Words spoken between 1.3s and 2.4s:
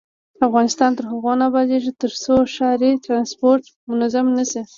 نه ابادیږي، ترڅو